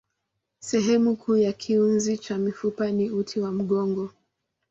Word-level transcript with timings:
Sehemu 0.59 1.15
kuu 1.15 1.37
ya 1.37 1.53
kiunzi 1.53 2.17
cha 2.17 2.37
mifupa 2.37 2.91
ni 2.91 3.09
uti 3.11 3.39
wa 3.39 3.51
mgongo. 3.51 4.09